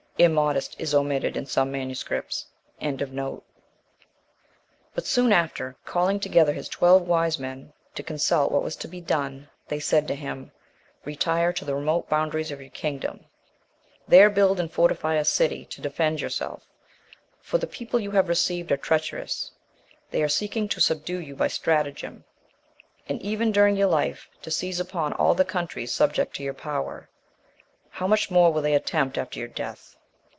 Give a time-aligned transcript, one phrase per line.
[0.19, 2.03] "Immodest" is omitted in some MSS.
[2.03, 3.41] 40.
[4.93, 9.01] But soon after, calling together his twelve wise men, to consult what was to be
[9.01, 10.51] done, they said to him,
[11.05, 13.21] "Retire to the remote boundaries of your kingdom;
[14.07, 16.67] there build and fortify a city(1) to defend yourself,
[17.39, 19.49] for the people you have received are treacherous;
[20.11, 22.23] they are seeking to subdue you by stratagem,
[23.09, 27.09] and, even during your life, to seize upon all the countries subject to your power,
[27.89, 29.95] how much more will they attempt, after your death!"